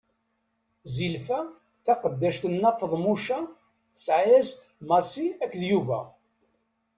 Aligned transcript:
Zilfa, 0.93 1.39
taqeddact 1.85 2.43
n 2.47 2.51
Nna 2.55 2.71
Feḍmuca, 2.79 3.39
tesɛa-as-d: 3.93 4.59
Massi 4.87 5.25
akked 5.43 5.61
Yuba. 5.69 5.99